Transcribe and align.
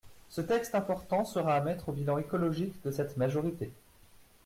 Ce 0.31 0.41
texte 0.41 0.73
important 0.73 1.23
sera 1.23 1.53
à 1.55 1.61
mettre 1.61 1.89
au 1.89 1.91
bilan 1.91 2.17
écologique 2.17 2.73
de 2.83 2.89
cette 2.89 3.17
majorité. 3.17 3.71